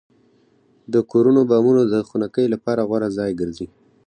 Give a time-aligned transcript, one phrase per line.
[0.93, 3.67] د کورونو بامونه د خنکۍ لپاره غوره ځای ګرځي.